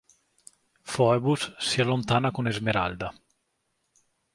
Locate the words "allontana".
1.79-2.31